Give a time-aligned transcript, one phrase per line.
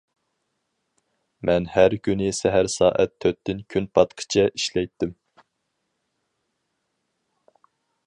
[1.49, 5.15] مەن ھەر كۈنى سەھەر سائەت تۆتتىن كۈن پاتقىچە ئىشلەيتتىم.